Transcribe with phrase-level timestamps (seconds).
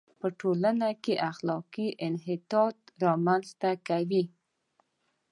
[0.19, 4.23] په ټولنه کې اخلاقي انحطاط را منځ ته کوي.